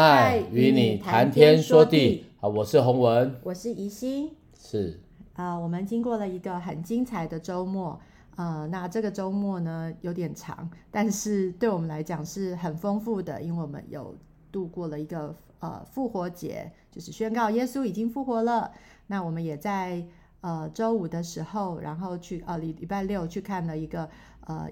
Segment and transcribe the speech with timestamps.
[0.00, 2.26] 嗨，与你谈天说地。
[2.36, 4.30] 好，我是洪文，我是宜心。
[4.56, 5.00] 是
[5.32, 7.98] 啊、呃，我们经过了一个很精彩的周末。
[8.36, 14.14] 呃，那这个周末呢有点长，但是对我们来讲是很丰富的，因为我们有
[14.52, 18.70] 度过了一个呃复活节，就是宣告耶稣已经复活了。
[19.08, 20.06] 那我们也在
[20.42, 24.08] 呃周五的时候，然后去呃礼礼拜六去看了一个
[24.46, 24.68] 呃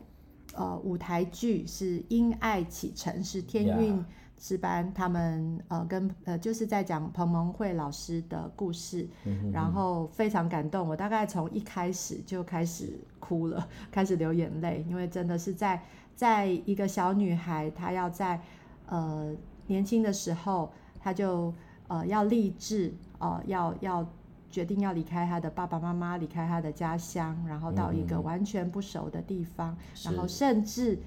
[0.55, 4.05] 呃舞台剧，是因爱启程，是天韵
[4.39, 9.09] 诗班他们呃跟呃就是在讲彭蒙慧老师的故事，
[9.51, 15.83] 然后非常感动，我大概从一开始就开始哭了，开始流眼泪，因为真的是在
[16.15, 18.39] 在一个小女孩，她要在
[18.87, 19.35] 呃
[19.67, 21.53] 年轻的时候，她就
[21.89, 24.07] 呃要立志，呃要要
[24.51, 30.99] 决定要离开她的爸爸妈妈，离开她的家乡，然后到一个完全不熟的地方，嗯、然后甚至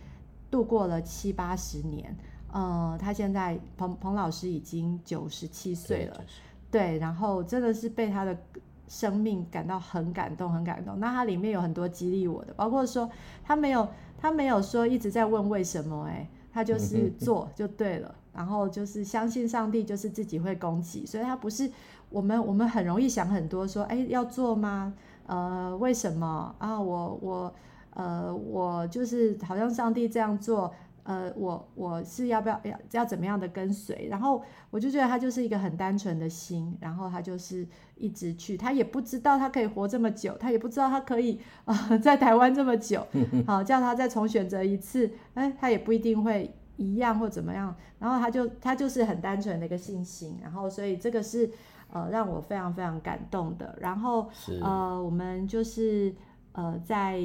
[0.50, 2.16] 度过了七八十年。
[2.52, 6.22] 呃，他现在彭彭老师已经九十七岁了，
[6.72, 8.36] 对，对，然后真的是被他的
[8.88, 11.00] 生命感到很感动，很感动。
[11.00, 13.08] 那他里面有很多激励我的，包括说
[13.44, 21.70] 他没有他没有说一直在问为什么，哎，他就 是做就对了，然后就是相信上帝就是自己会供给，所以他不是
[22.10, 24.92] 我们我们很容易想很多说，哎，要做吗？
[25.28, 26.82] 呃，为什么啊？
[26.82, 27.54] 我我
[27.94, 30.74] 呃我就是好像上帝这样做。
[31.10, 34.08] 呃，我我是要不要要要怎么样的跟随？
[34.12, 43.08] 然后我就觉得他就是一个很单纯的心，然后他就是一直去，他也不知道他可以活这么久，他也不知道他可以啊、呃、在台湾这么久，
[43.48, 47.76] 好叫他再重选择一次，哎，他也不一定会一样或怎么样。
[47.98, 51.50] 然后他就他就是很单纯的一个信心，然后所以这个是
[51.92, 53.76] 呃让我非常非常感动的。
[53.82, 54.30] 然后
[54.62, 56.14] 呃我们就是
[56.52, 57.20] 呃在。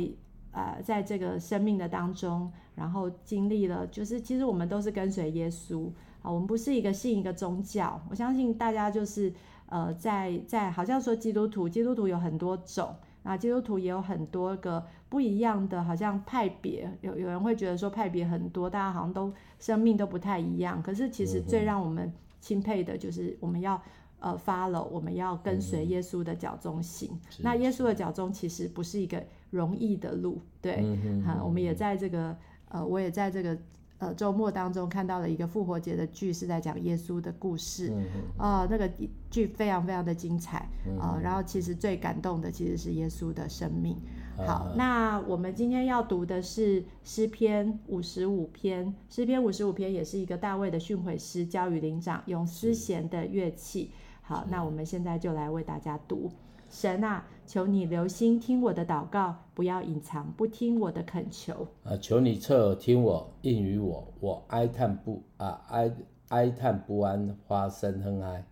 [0.57, 5.89] 呃，在这个生命的当中，然后经历了，就是其实我们都是跟随耶稣
[6.23, 8.01] 啊，我们不是一个信一个宗教。
[8.11, 9.33] 我相信大家就是
[9.67, 16.91] 呃，在在好像说基督徒，基督徒有很多种，那，基督徒也有很多个不一样的，好像派别。
[17.01, 20.83] 有有人会觉得说派别很多，大家好像都生命都不太一样。
[20.83, 23.81] 可是其实最让我们钦佩的就是我们要。
[24.21, 27.11] 呃，follow 我们要跟随耶稣的脚中行。
[27.13, 30.79] 嗯、那耶稣的脚中其实不是一个容易的路，对。
[31.05, 32.35] 嗯、我们也在这个
[32.75, 33.57] 呃，我也在这个
[33.99, 37.93] 呃周末当中看到了一个复活节的剧，是在讲耶稣的故事。
[38.37, 38.91] 啊、那个
[39.31, 40.59] 剧非常非常的精彩
[40.99, 41.21] 啊、呃。
[41.23, 43.97] 然后其实最感动的其实是耶稣的生命。
[44.37, 48.93] 嗯、好，那我们今天要读的是诗篇五十五篇。
[49.09, 53.93] 诗篇五十五篇也是一个大卫的训诲诗，教与灵长，用丝弦的乐器。
[54.23, 56.29] 好，那我们现在就来为大家读。
[56.69, 61.67] 神啊，求你留心听我的祷告，不要隐藏，不听我的恳求。
[61.85, 65.93] 啊，求你侧耳听我，应于我，我哀叹不啊哀
[66.29, 68.45] 哀叹不安，发声哼哀。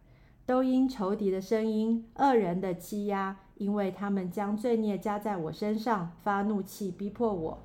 [0.44, 7.58] 都因仇敌的声音，恶人的欺压，因为他们将罪孽加在我身上，发怒气逼迫我。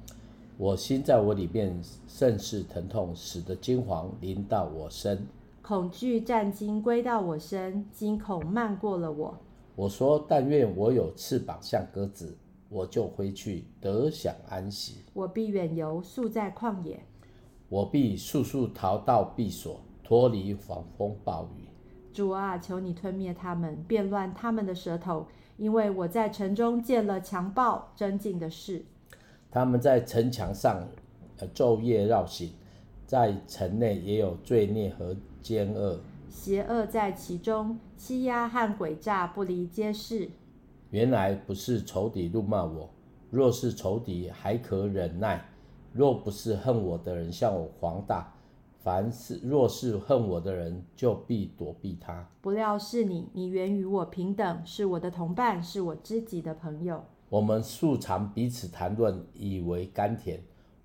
[0.58, 1.78] 我心在我里面
[2.08, 5.28] 甚是疼痛，使得惊惶临到我身。
[5.62, 9.38] 恐惧战惊归到我身，惊恐漫过了我。
[9.78, 12.36] 我说：但愿我有翅膀像鸽子，
[12.68, 15.04] 我就回去得享安息。
[15.14, 17.00] 我必远游，宿在旷野。
[17.70, 21.68] 我必速速逃到避所，脱离狂风暴雨。
[22.12, 25.28] 主啊，求你吞灭他们，变乱他们的舌头，
[25.58, 28.84] 因为我在城中见了强暴争竞的事。
[29.52, 30.88] 他们在城墙上，
[31.38, 32.52] 呃，昼夜绕行，
[33.06, 35.16] 在城内也有罪孽和。
[35.40, 35.98] 奸恶，
[36.38, 40.30] 邪恶在其中，欺压和诡诈不离皆是。
[40.92, 42.88] 原来不是仇敌怒骂我，
[43.32, 45.40] 若是仇敌还可忍耐；
[45.92, 48.36] 若不是恨我的人向我狂大，
[48.78, 52.30] 凡是若是恨我的人，就必躲避他。
[52.40, 57.04] 不料是你，你原与我平等，是我的同伴，是我知己的朋友。
[57.30, 60.40] 我们素常彼此谈论，以为甘甜。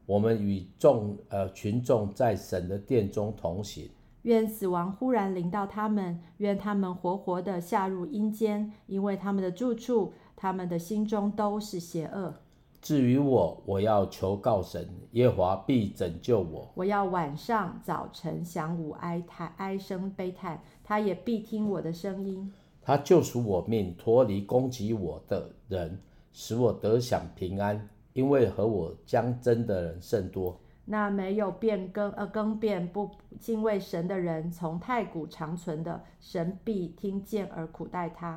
[0.07, 3.91] 我们与众呃群众在神的殿中同行。
[4.23, 12.35] 愿死亡忽然临到他们，愿他们活活的下入阴间，因为他们的住处，他们的心中都是邪恶。
[12.81, 16.69] 至于我，我要求告神，耶华必拯救我。
[16.75, 22.53] 我要晚上、早晨、晌午哀叹、哀声悲叹，他也必听我的声音。
[22.81, 26.01] 他救赎我命，脱离攻击我的人，
[26.33, 30.59] 使我得享平安，因为和我将争的人甚多。
[30.85, 38.37] 那没有变更呃更变不敬畏神的人，从太古长存的神必听见而苦待他。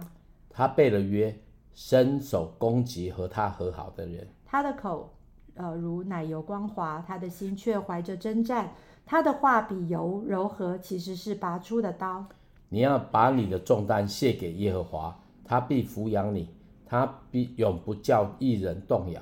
[0.50, 1.38] 他背了约，
[1.74, 4.27] 伸手攻击和他和好的人。
[4.45, 5.13] 他的口
[5.56, 8.74] 呃如奶油光滑，他的心却怀着征战。
[9.06, 12.25] 他的话比油柔和，其实是拔出的刀。
[12.69, 16.50] 你要把你的重担卸给耶和华，他必抚养你，
[16.86, 19.21] 他必永不叫一人动摇。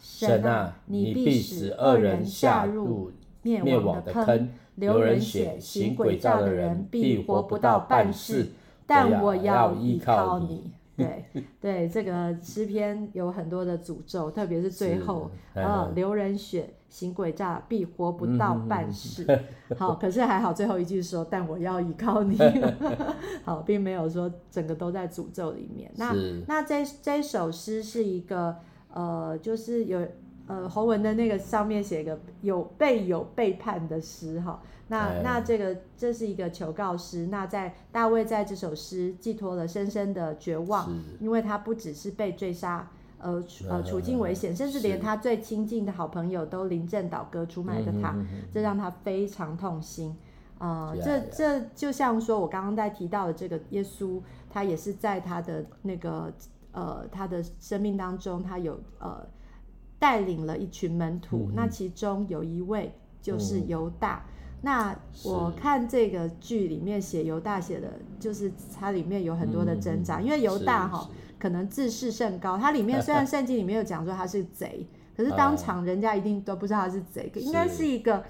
[0.00, 3.12] 神啊，你必使恶人下入
[3.42, 8.48] 灭亡的坑，流人血、行诡诈的人必活不到半世。
[8.86, 10.72] 但我要依靠你。
[10.96, 11.24] 对
[11.60, 19.24] 对，这个诗篇有很多的诅咒，特别是最后，呃，流人血、行诡诈，必活不到半世。
[19.70, 22.36] 嗯、好，可是还好，最后一句说，但我要依靠你。
[23.44, 25.90] 好，并没有说整个都在诅咒里面。
[25.96, 26.14] 那
[26.46, 28.56] 那这这首诗是一个，
[28.92, 30.06] 呃，就是有。
[30.46, 42.90] 呃，侯文的那个上面写一个有被有背叛的诗哈，那那这个这是一个求告诗，那在大卫在这首诗寄托了深深的绝望，因为他不只是被追杀，
[43.20, 48.16] 呃呃处境危险，甚至连他最亲近的好朋友都临阵倒戈出卖了他，
[48.52, 50.16] 这让他非常痛心。
[50.58, 54.20] 呃，这这就像说我刚刚在提到的这个耶稣，
[54.50, 56.32] 他也是在他的那个
[56.72, 59.26] 呃他的生命当中，他有呃。
[60.00, 62.90] 带领了一群门徒，嗯、那其中有一位
[63.20, 64.24] 就是犹大。
[64.24, 71.06] 嗯、那我看这个剧里面写犹大写的，就是它里面有很多的挣扎，嗯、因为犹大哈
[71.38, 72.56] 可能自视甚高。
[72.56, 78.24] 他里面虽然圣经里面有讲说他是贼，可是当场人家一定都不知道他是贼，应该是一个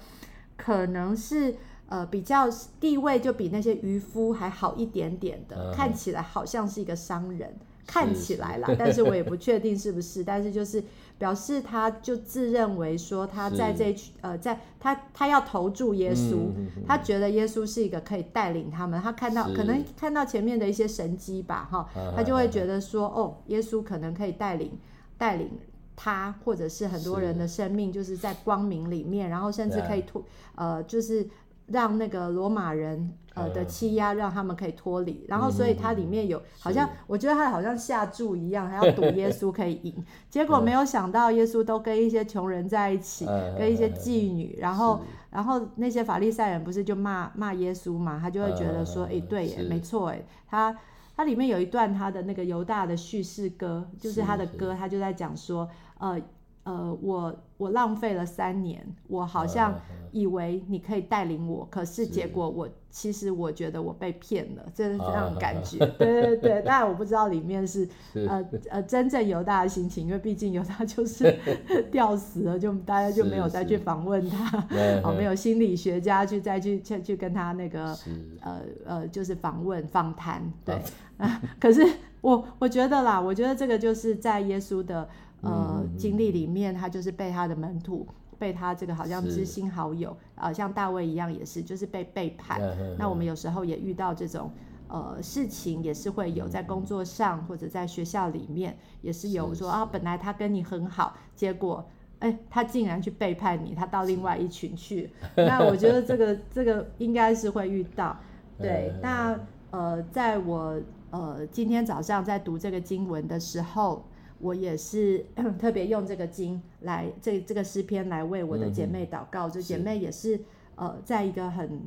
[0.57, 1.55] 可能是
[1.87, 2.49] 呃比较
[2.81, 7.55] 地位就比那些渔夫还好一点点的，嗯、看起来好像是一个商人。
[7.91, 10.81] 看起来啦，但是我也不确定是不是，但是就是
[11.17, 16.51] 表示他就自认为说他在这群呃，在他他要投注耶稣，
[16.87, 24.71] 他觉得耶稣是一个可以带领他们，他看到可能看到前面的一些神迹吧，哈，他就会觉得说哦，耶稣可能可以带领
[25.17, 25.49] 带领
[25.97, 30.23] 他或者是很多人的生命，就是在光明里面，然后甚至可以突
[30.55, 31.27] 呃，就是。
[31.71, 43.25] 让那个罗马人呃的欺压，让他们可以脱离，然后所以它里面有好像我觉得他好像下注一样，还要赌耶稣可以赢， 结果没有想到耶稣都跟一些穷人在一起，
[43.57, 50.77] 跟一些妓女，然后然后那些法利赛人不是就骂骂耶稣嘛，他就会觉得说，哎对耶，没错哎，他
[51.15, 55.69] 他里面有一段他的那个犹大的叙事歌，就是他的歌，他就在讲说
[55.99, 56.21] 呃。
[56.63, 59.79] 呃，我我浪费了三年，我好像
[60.11, 65.79] 以为你可以带领我，可是结果我其实我觉得我被骗了，就是这样感觉。
[65.97, 67.87] 对对对，当然我不知道里面是
[68.27, 71.35] 呃 呃真正犹大的心情，因为毕竟犹大就是
[71.91, 74.57] 吊死了，就大家就没有再去访问他，
[75.03, 77.97] 哦，没有心理学家去再去去去跟他那个
[78.41, 80.79] 呃呃就是访问访谈，对
[81.17, 81.41] 啊。
[81.59, 81.83] 可是
[82.21, 85.09] 我我觉得啦，我觉得这个就是在耶稣的。
[85.43, 88.07] 呃，经历里面，他就是被他的门徒，
[88.37, 92.61] 被他这个好像知心好友啊、呃，像大卫一样，也是就是被背叛。
[92.79, 94.51] 嗯、那我们有时候也遇到这种
[94.87, 101.83] 呃事情，也是会有在工作上或者在学校里面，也是有说是啊，本来他跟你很好，结果
[102.19, 105.09] 哎，他竟然去背叛你，他到另外一群去。
[105.35, 108.15] 那我觉得这个这个应该是会遇到。
[108.61, 109.39] 对，嗯、那
[109.71, 110.79] 呃，在我
[111.11, 114.03] 呃今天早上在读这个经文的时候。
[114.43, 115.23] 我也是
[115.61, 120.43] 特别用这个经来这这个诗篇来为我的姐妹祷告，这、嗯、姐妹也是，是
[120.77, 121.79] 呃，在一个很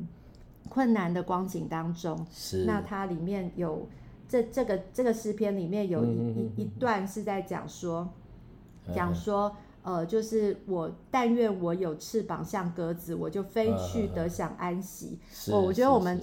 [0.69, 2.25] 困难的光景当中。
[2.31, 2.63] 是。
[2.63, 3.85] 那它里面有
[4.29, 8.07] 这这个这个诗篇里面有一、嗯、一一段是在讲说，
[8.93, 9.53] 讲说
[9.83, 15.19] 呃，就是我但愿我有翅膀像鸽子，我就飞去得享安息。
[15.51, 16.21] 我、哦、我觉得我们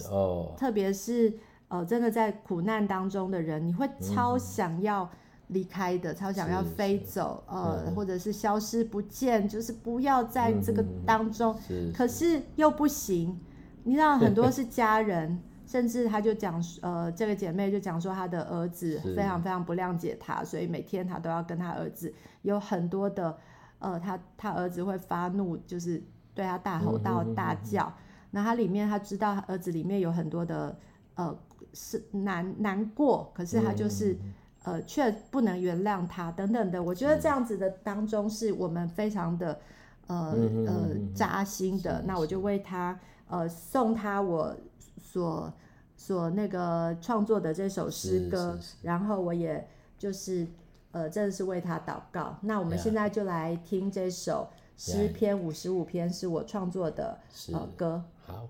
[0.57, 1.35] 特别是
[1.73, 5.11] 呃，真的在苦难当中的人，你会超想要。
[5.49, 11.55] 离开的，超想要飞走，呃，或者是消失不见，就是不要在这个当中。
[11.95, 13.39] 可是又不行，
[13.85, 22.11] 你知道 很多是家人，甚至他就讲，呃，这个姐妹就讲说，她的儿子非常非常不谅解她，所以每天她都要跟她儿子
[22.41, 23.37] 有很多的，
[23.79, 26.03] 呃，她她儿子会发怒，就是
[26.35, 27.93] 对她大吼大大叫。
[28.31, 30.75] 那他里面她知道儿子里面有很多的，
[31.17, 31.37] 呃，
[31.73, 34.17] 是难难过，可是他就是。
[34.65, 39.59] 呃，却不能原谅他，等等的，我觉得这样子的当中是我们非常的，
[40.07, 40.37] 呃
[40.69, 42.01] 呃扎心的。
[42.07, 44.57] 那我就为他呃送他我
[45.03, 45.53] 所
[45.97, 50.47] 所那个创作的这首诗歌，然后我也就是
[50.93, 52.39] 呃真的是为他祷告。
[52.43, 57.19] 那我们现在就来听这首诗篇五十五篇，是我创作的
[57.53, 58.05] 呃歌。
[58.25, 58.49] 好。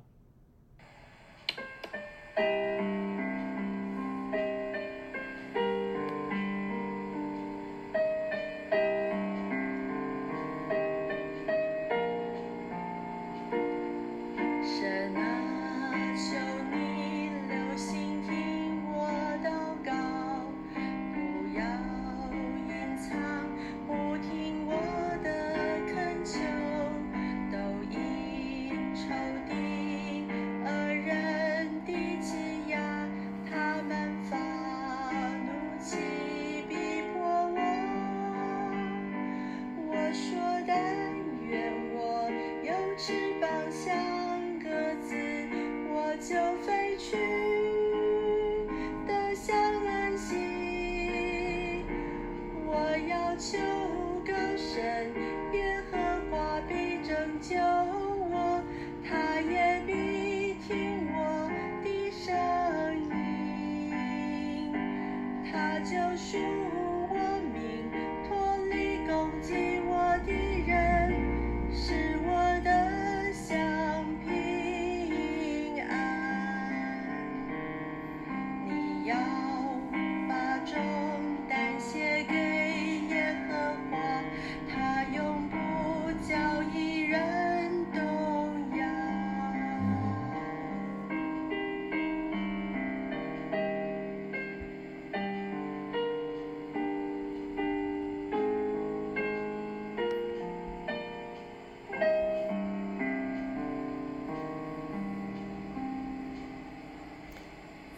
[46.23, 47.42] 就飞去，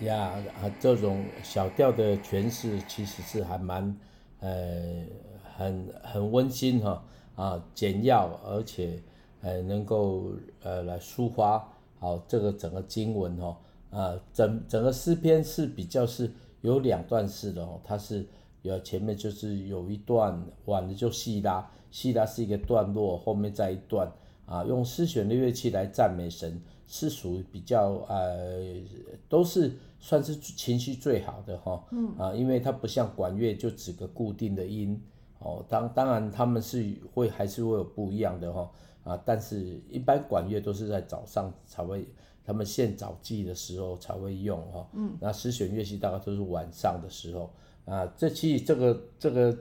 [0.05, 3.97] 呀啊，这种小调的诠释其实是还蛮，
[4.41, 5.05] 呃，
[5.57, 9.03] 很很温馨哈啊，简要而且
[9.41, 10.33] 呃能够
[10.63, 11.69] 呃来抒发
[11.99, 13.59] 好这个整个经文哈
[13.91, 16.31] 啊，整整个诗篇是比较是
[16.61, 18.27] 有两段式的哦，它是
[18.63, 24.11] 有前面就是有一段晚的就细拉，细拉是一个段落，后面再一段
[24.47, 26.61] 啊，用诗选的乐器来赞美神。
[26.87, 28.63] 是属于比较呃，
[29.27, 29.73] 都是
[30.05, 35.01] 算是情绪最好的哈，嗯啊，因为它不像管乐就只个固定的音
[35.39, 38.71] 哦，当当然他们是会还是会有不一样的哈
[39.03, 42.07] 啊，但是一般管乐都是在早上才会，
[42.45, 47.51] 他们献早祭的时候才会用哈，嗯，那十选乐器大概都是晚上的时候
[47.87, 49.59] 啊，这期这个这个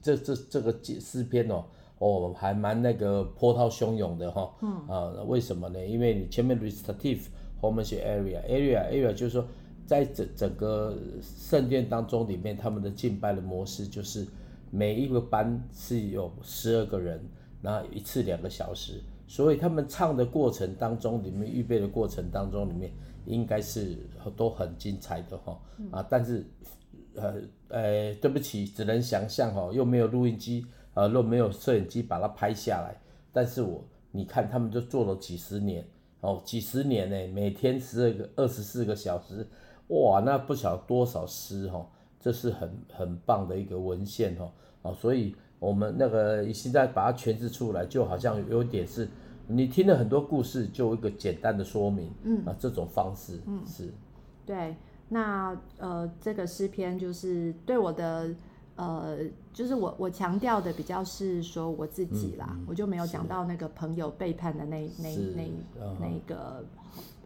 [0.00, 1.64] 这这这个诗篇哦。
[1.98, 5.84] 哦，还蛮那个波涛汹涌的哈，嗯啊，为什么呢？
[5.84, 7.26] 因为你前面 recitative
[7.60, 9.44] 后面是 area，area，area 就是说，
[9.90, 14.24] 在整整个圣殿当中里面，他们的敬拜的模式就是
[14.70, 17.20] 每一个班是有十二个人，
[17.60, 22.92] 然后一次两个小时，所以他们唱的过程当中，里面预备的过程当中里面，
[23.26, 23.98] 应该是
[24.36, 26.46] 都很精彩的哈，啊，但是
[27.16, 27.34] 呃
[27.66, 30.64] 呃，对不起，只能想象哈，又没有录音机。
[30.94, 32.96] 呃，若没有摄影机把它拍下来，
[33.32, 35.84] 但是我你看他们就做了几十年，
[36.20, 39.44] 哦，几十年呢，每天十二个、二十四个小时，
[39.90, 41.86] 哇，那不晓得多少诗哈，
[42.18, 44.50] 这是很很棒的一个文献哈，
[44.82, 49.08] 啊，所以我们那个现在把它诠释出来，就好像有点是，
[49.46, 53.92] 你听了很多故事，就一个简单的说明，嗯，啊，这种方式，嗯，是，
[54.44, 54.76] 对，
[55.08, 58.34] 那呃，这个诗篇就是对我的。
[58.76, 59.18] 呃，
[59.52, 65.50] 就是我我强调的比较是说我自己啦，嗯、我就没有讲到那个朋友背叛的那那那
[66.00, 66.64] 那个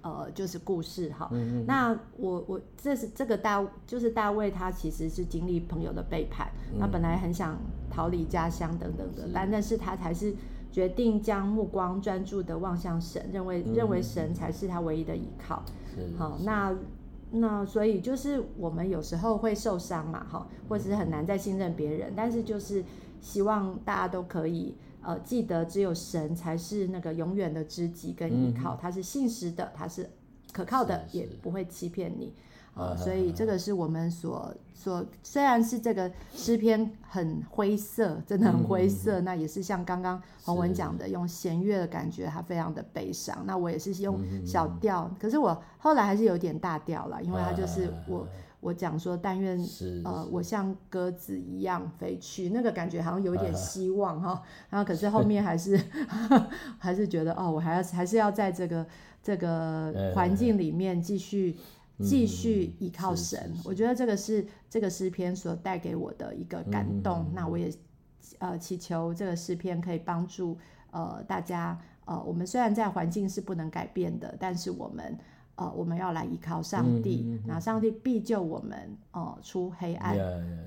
[0.04, 1.28] 呃，就是故事哈。
[1.32, 7.58] 嗯、那我我这是这个大就是大卫他其实是经历朋友的背叛，嗯、他本来很想
[7.90, 10.32] 逃离家乡等等的，但但是他才是
[10.70, 15.64] 决定将目光专注的望向神，认为、嗯、认为神才是他唯一的依靠。
[16.18, 16.72] 好那。
[17.36, 22.84] 那所以就是我们有时候会受伤嘛，哈，或者是很难再信任别人，但是就是
[23.20, 30.08] 希望大家都可以呃记得，只有神才是那个永远的知己跟依靠，他是信实的，他是
[30.52, 32.32] 可靠的，也不会欺骗你。
[32.76, 43.44] 呃，所以这个是我们所所，虽然是这个诗篇很灰色，真的很灰色，嗯、那也是像刚刚洪文讲的，用弦乐的感觉，它非常的悲伤。
[43.46, 48.28] 那我也是用小调，嗯、可是我后来还是有点大调了，因为它就是我、啊、
[48.64, 49.56] 我讲说，但愿
[50.04, 54.30] 呃我像鸽子一样飞去，那个感觉好像有点希望 哈。
[54.30, 55.78] 啊、然后可是后面还是
[56.80, 58.86] 还是觉得哦，我还要还是要在这个
[59.22, 61.56] 这个环境里面继续。
[62.00, 67.20] 继续依靠神，嗯、我觉得这个是这个诗篇所带给我的一个感动。
[67.20, 67.72] 嗯、那我也
[68.40, 70.58] 呃祈求这个诗篇可以帮助
[70.90, 75.16] 呃大家呃，我们虽然在环境是不能改变的，但是我们
[75.56, 80.18] 呃我们要来依靠上帝，嗯、那上帝必救我们呃出黑暗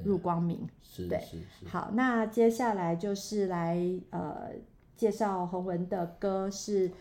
[0.03, 0.67] 入光明。
[0.81, 1.23] 是对，
[1.65, 3.77] 好，那接下来就是来
[4.09, 4.49] 呃
[4.95, 6.91] 介绍洪文的歌是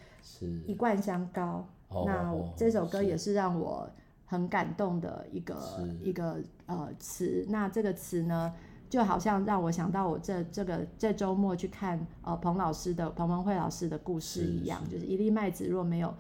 [0.67, 1.67] 一贯香膏。
[1.89, 3.89] 那这首歌也是让我。
[4.29, 5.57] 很感动的一个
[6.03, 8.53] 一个呃词，那这个词呢，
[8.91, 16.13] 就好像让我想到我这这个这周末去看呃彭老师的彭文慧老师的故事一样，是是就是一粒麦子若没有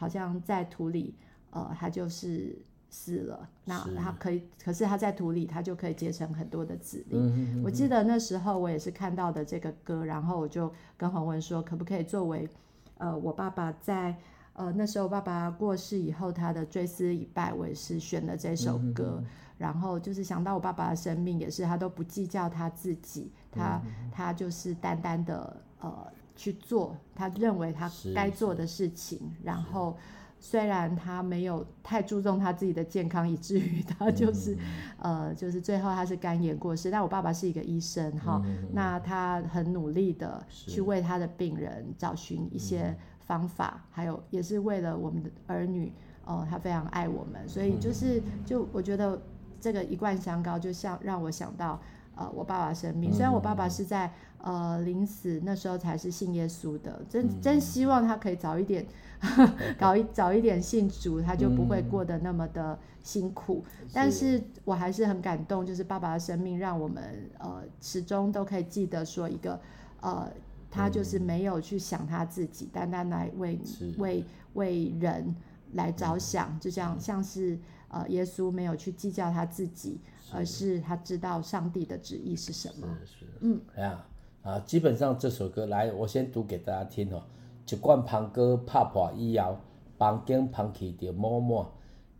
[0.00, 1.14] 好像在土里，
[1.50, 3.48] 呃，它就是死了。
[3.66, 7.18] 那它可以，可是它在土里，它就可以结成很多的子粒。
[7.18, 12.48] 嗯嗯，我记得那时候我也是看到的这个歌，然后我就跟洪文说，可不可以作为
[12.96, 14.16] 呃我爸爸在。
[14.54, 19.26] 呃那时候爸爸过世以后，他的追思礼拜我也是选了这首歌，嗯、
[19.56, 29.94] 然后就是想到我爸爸的生命也是，他都不计较他自己，他、嗯、他就是单单的呃去做他认为他该做的事情，然后。
[30.42, 34.56] 虽然他没有太注重他自己的健康，以至于他 就是，
[34.96, 36.90] 嗯、呃，就是最后他是肝炎过世。
[36.90, 45.92] 但我爸爸是一个医生哈，嗯、那他很努力的去为他的病人找寻一些方法，还有也是为了我们的儿女，
[46.24, 49.20] 哦、呃，他非常爱我们，所以就是就我觉得
[49.60, 51.78] 这个一贯香膏就像让我想到。
[52.14, 54.12] 呃，我爸爸生命，虽然我爸爸是在
[54.42, 58.86] 呃临死那时候才是信耶稣的，真真希望他可以早一点，
[59.78, 63.64] 搞一早一点信主，他就不会过得那么的辛苦。
[63.92, 67.02] 但是我还是很感动，就是爸爸的生命让我们
[67.38, 69.58] 呃始终都可以记得说一个
[70.00, 70.28] 呃，
[70.70, 73.58] 他就是没有去想他自己，单单来为
[73.98, 74.24] 为
[74.54, 75.34] 为人
[75.72, 77.58] 来着想，就像像是
[77.90, 80.00] 呃耶稣没有去计较他自己。
[80.32, 82.86] 而是他知道上帝的旨意是什么。
[83.00, 84.06] 是是，嗯，哎呀，
[84.42, 87.20] 啊，基本上这首歌来，我先读给大家听哦。
[87.68, 89.58] 一罐香膏拍破以后，
[89.98, 91.66] 房间香气就满满，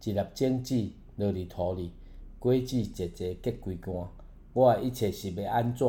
[0.02, 1.92] 一粒种子落入土里，
[2.40, 3.94] 果子节节结归干。
[4.54, 5.86] 我的一切是要安怎，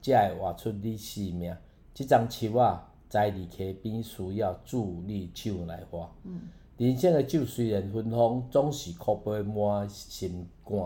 [0.00, 1.54] 才会活出你生命？
[1.92, 2.80] 这张树仔
[3.10, 6.10] 栽伫溪边，需要助你手来花。
[6.24, 6.40] 嗯，
[6.78, 10.80] 人生的酒虽然芬芳，总是苦杯满心肝。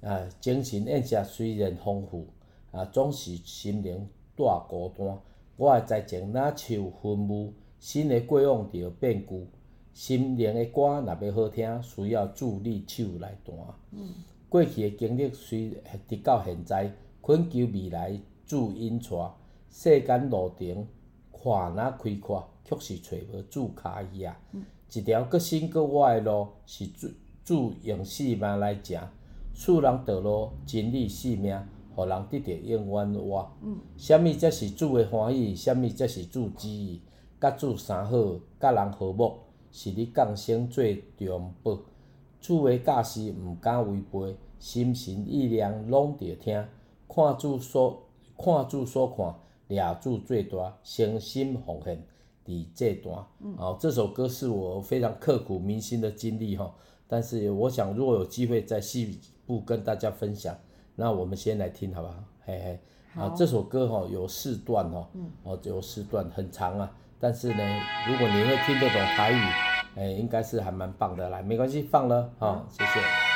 [0.00, 2.26] 啊，精神宴食虽然丰富，
[2.72, 5.20] 啊，总是心灵带孤单。
[5.58, 9.46] 我的才情若像云雾，新的过往着变旧。
[9.92, 13.54] 心灵的歌若要好听，需要主你手来弹。
[14.48, 15.70] 过去的经历虽
[16.08, 16.90] 直到现在，
[17.22, 19.08] 恳求未来主引带。
[19.68, 20.88] 世间路程
[21.30, 24.36] 看若开阔，却是找无主脚椅仔。
[24.52, 27.08] 嗯、一条阁新阁歪的路，是主
[27.44, 29.00] 主用性命来行。
[29.54, 31.56] 赐人道路，真理性命，
[31.94, 33.52] 互人得到永远活。
[33.96, 35.54] 啥物才是主的欢喜？
[35.54, 37.00] 啥物才是主旨意？
[37.40, 39.34] 甲主相好，甲人和睦，
[39.70, 41.78] 是你降生最重宝。
[42.40, 46.64] 主的教示毋敢违背，心神意念拢着听。
[47.08, 48.02] 看主所
[48.36, 49.34] 看主所看，
[49.68, 52.02] 抓主最大，诚心奉献
[52.44, 53.24] 伫这段。
[53.40, 56.72] 嗯、哦，这首歌是我非常刻骨铭心的经历哈。
[57.06, 60.56] 但是我想，如果有机会再细部跟大家分享，
[60.94, 62.14] 那我们先来听好不好？
[62.44, 62.80] 嘿嘿，
[63.14, 64.98] 好啊，这首歌哈有四段哈，
[65.42, 69.42] 哦、嗯、有四段很长啊，但是呢，如果你会听得懂台语，
[69.96, 71.28] 哎，应该是还蛮棒的。
[71.28, 73.29] 来，没关系，放了哈，嗯、谢谢。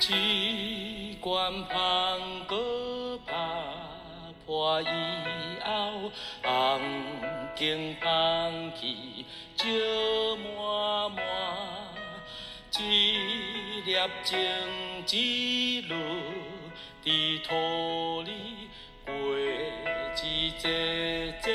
[0.00, 2.56] 一罐香膏
[3.26, 3.34] 拍
[4.46, 4.86] 破以
[5.64, 6.80] 后，红
[7.56, 9.66] 景香气招
[10.36, 11.24] 满满，
[12.78, 12.80] 一
[13.84, 14.38] 粒种
[15.04, 15.16] 子
[15.88, 15.96] 落
[17.02, 17.10] 在
[17.42, 18.30] 土里，
[19.04, 19.12] 果
[20.14, 20.22] 子
[20.58, 21.46] 节节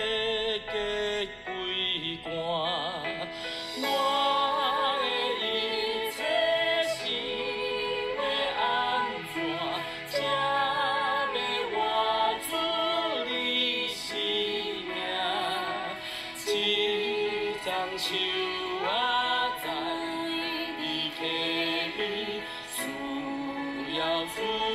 [24.36, 24.73] see.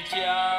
[0.00, 0.57] 么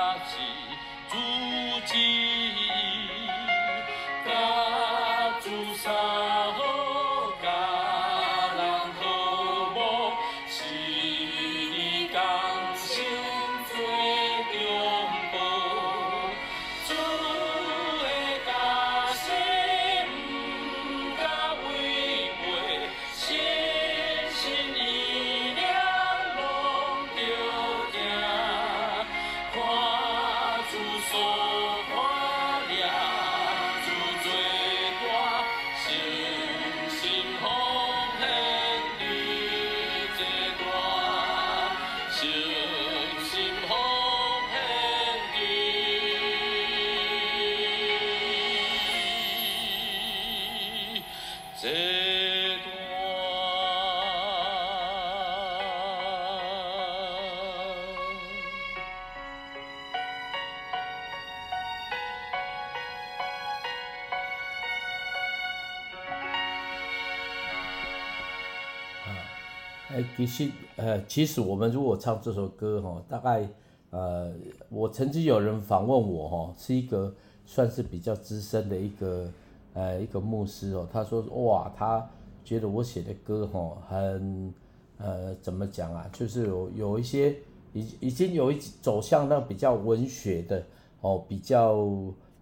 [51.61, 51.67] 哎，
[70.15, 73.45] 其实，呃，其实我们如果唱这首歌哈，大概，
[73.89, 74.31] 呃，
[74.69, 77.13] 我曾经有人访问我哈，是一个
[77.45, 79.29] 算是比较资深的一个，
[79.79, 82.05] 呃，一个牧师哦，他说，哇，他
[82.43, 84.53] 觉得我写的歌哈，很，
[84.97, 87.33] 呃，怎么讲啊，就是有有一些
[87.71, 90.61] 已已经有一走向那比较文学的
[90.99, 91.77] 哦，比较，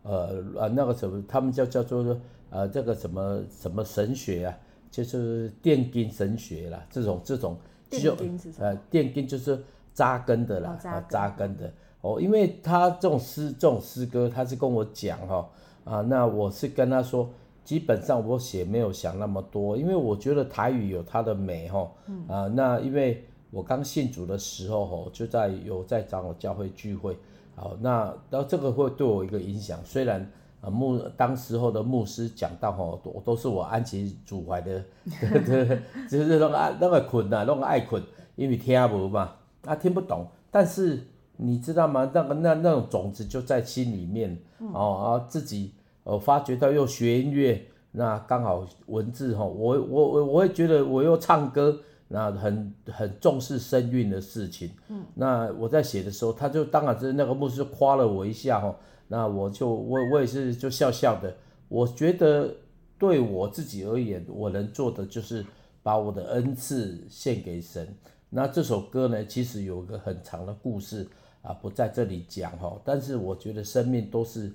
[0.02, 2.20] 呃，呃，那个什么，他们叫叫做，
[2.50, 4.58] 呃，这个什么什么神学啊。
[4.90, 7.58] 就是电经神学啦，这种这种
[7.92, 8.16] 就？
[8.58, 9.62] 呃，电经就是
[9.94, 10.76] 扎根的啦，
[11.10, 11.72] 扎根的
[12.02, 15.48] 哦，因为他这种诗这种诗歌，他是跟我讲哈
[15.88, 17.30] 啊，那我是跟他说，
[17.64, 21.90] 基本上我写没有想那么多，因为我觉得台语有它的美哈，
[22.28, 27.18] 啊，那因为我刚信主的时候吼，就在有在长老教会聚会，
[27.56, 30.30] 好，那然后这个会对我一个影响，虽然。
[30.60, 34.84] 啊，牧当时候的牧师讲到吼，都都是我安其主怀的，
[35.22, 38.02] 对 对，就是那个爱那个困呐，那个爱困，
[38.36, 41.00] 因为听无嘛，啊听不懂，但是
[41.36, 42.10] 你知道吗？
[42.12, 44.36] 那个那那种种子就在心里面，
[44.74, 45.74] 哦啊自己
[46.08, 58.74] 呃发觉到又学音乐，那刚好文字哈，我我我我会觉得我又唱歌，那很很重视声韵的事情，嗯，那我在写的时候，他就当然是那个牧师夸了我一下哈。
[59.10, 61.36] 那我就我我也是就笑笑的，
[61.68, 62.56] 我觉得
[62.98, 65.46] 对我自己而言，我能做的就是
[65.84, 67.94] 把我的恩赐献给神。
[68.30, 71.06] 那这首歌呢，其实有个很长的故事
[71.42, 72.80] 啊，不在这里讲哈。
[72.86, 74.54] 但是我觉得生命都是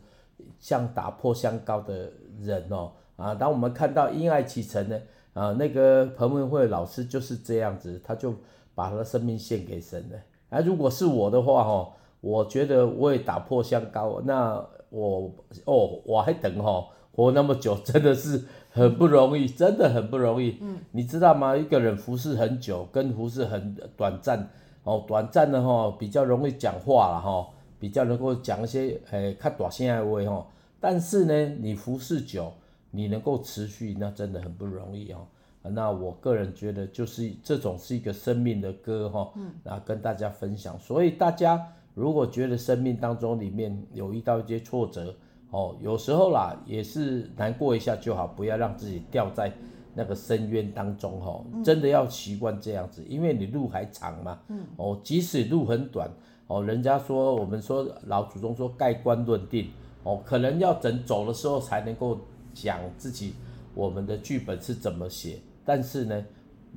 [0.59, 3.35] 像打破香膏的人哦啊。
[3.35, 4.99] 当我们看到因爱启程呢
[5.35, 8.35] 啊，那个彭文慧老师就是这样子，他就
[8.75, 10.19] 把他的生命献给神了。
[10.51, 11.93] 啊，如果是我的话哈。
[12.23, 15.29] 我觉得我也打破香膏，那我
[15.65, 20.57] 哦，我还等哈，活那么久真的是很不容易，真的很不容易。
[20.61, 21.57] 嗯，你知道吗？
[21.57, 24.49] 一个人服侍很久，跟服侍很短暂
[24.85, 27.49] 哦，短暂的哈比较容易讲话了哈，
[27.83, 30.47] 比较能够讲一些诶较大声的话吼。
[30.79, 32.53] 但是呢，你服侍久，
[32.93, 35.27] 你能够持续，那真的很不容易哦。
[35.63, 41.61] 那我个人觉得，就是这种是一个生命的歌哈，嗯，然后跟大家分享，所以大家。
[41.95, 45.15] 如果觉得生命当中里面有遇到一些挫折，
[45.51, 49.53] 哦，有时候啦也是难过一下就好，不要让自己掉在
[49.95, 54.41] 那个深渊当中，哦，真的要习惯这样子，因为你路还长嘛，
[54.79, 56.11] 哦，即使路很短，
[56.47, 59.69] 哦，人家说我们说老祖宗说盖棺论定，
[60.03, 62.19] 哦，可能要等走的时候才能够
[62.53, 63.35] 讲自己
[63.75, 66.25] 我们的剧本是怎么写，但是呢，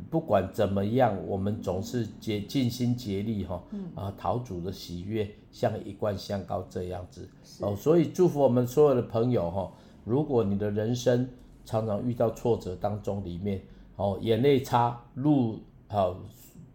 [0.10, 7.28] 不管怎么样，我们总是竭尽心竭力哈，嗯、啊，陶主的喜悦，像一罐香膏这样子。
[7.60, 7.76] 哦。
[7.76, 9.72] 所以祝福我们所有的朋友哈，
[10.06, 11.28] 如果你的人生
[11.66, 13.62] 常常遇到挫折当中里面
[13.98, 16.16] 哦，眼泪擦，路好，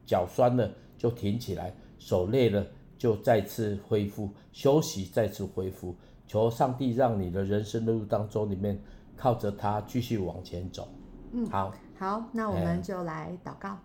[0.04, 2.66] 脚酸了就挺起来，手累了
[3.00, 8.78] 就再次恢复休息，再次恢复，求上帝让你的人生路当中里面
[9.16, 10.86] 靠着他继续往前走。
[11.32, 11.72] 嗯，好。
[11.98, 13.78] 好，那我们就来祷告。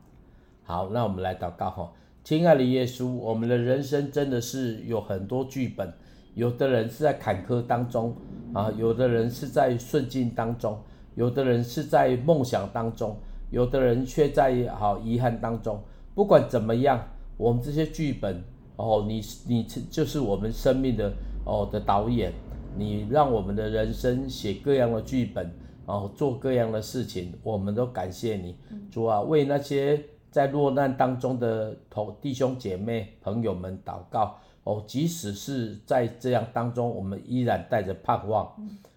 [0.64, 1.94] 好，那我们来祷告哈，
[2.26, 5.94] 亲爱的耶稣，我们的人生真的是有很多剧本，
[6.34, 8.14] 有的人是在坎坷当中
[8.54, 10.78] 啊，有的人是在顺境当中，
[11.16, 13.18] 有的人是在梦想当中，
[13.50, 15.82] 有的人却在好遗憾当中。
[16.14, 18.44] 不管怎么样，我们这些剧本
[18.76, 21.14] 哦，你你就是我们生命的
[21.46, 22.34] 哦的导演，
[22.78, 25.52] 你让我们的人生写各样的剧本。
[25.88, 28.56] 哦，做各样的事情，我们都感谢你，
[28.90, 34.36] 主啊，为那些在落难当中的同弟兄姐妹朋友们祷告。
[34.64, 38.52] 哦，即使是在这样当中，我们依然带着盼望。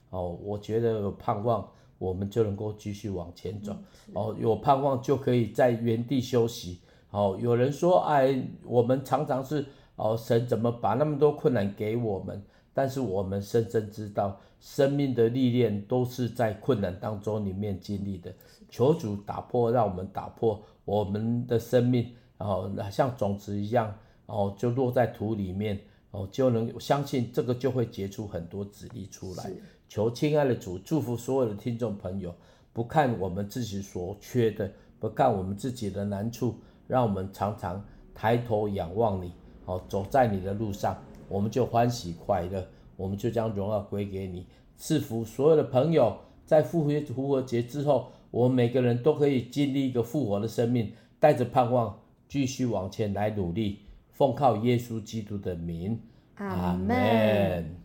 [0.09, 3.77] 哦，我觉得有盼望，我们就能够继续往前走。
[4.15, 6.81] 哦，有盼望就可以在原地休息。
[7.11, 9.65] 哦，有人说，哎，我们常常是，
[9.97, 12.43] 哦，神怎么把那么多困难给我们？
[12.75, 18.33] 但是我们深深知道，生命的历练都是在困难当中里面经历的。
[18.71, 23.87] 求主打破，让我们打破我们的生命，然后像种子一样，
[24.27, 29.51] 然后就落在土里面，哦，就能相信这个就会结出很多子粒出来。
[29.89, 32.33] 求亲爱的主祝福所有的听众朋友，
[32.73, 36.55] 不看我们自己所缺的，不看我们自己的难处，
[36.89, 39.31] 让我们常常抬头仰望你，
[39.67, 40.99] 哦，走在你的路上。
[41.29, 44.47] 我们就欢喜快乐，我们就将荣耀归给你，
[44.77, 46.17] 赐福所有的朋友。
[46.47, 56.01] 在复活复活节之后，我们每个人都可以经历一个复活的生命，带着盼望继续往前来努力，奉靠耶稣基督的名，
[56.37, 57.78] 阿门。